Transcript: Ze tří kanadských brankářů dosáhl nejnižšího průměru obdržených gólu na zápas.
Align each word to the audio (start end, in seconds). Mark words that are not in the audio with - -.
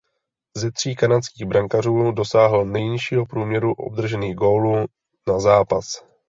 Ze 0.57 0.71
tří 0.71 0.95
kanadských 0.95 1.47
brankářů 1.47 2.11
dosáhl 2.11 2.65
nejnižšího 2.65 3.25
průměru 3.25 3.73
obdržených 3.73 4.35
gólu 4.35 4.85
na 5.27 5.39
zápas. 5.39 6.03